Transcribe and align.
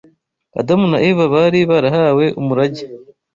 Adamu 0.59 0.85
na 0.91 0.99
Eva 1.09 1.25
bari 1.33 1.59
barahawe 1.71 2.25
umurage 2.39 2.83